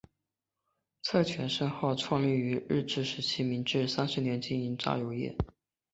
[1.03, 5.37] 蔡泉盛号创立于日治时期明治三十年经营榨油业。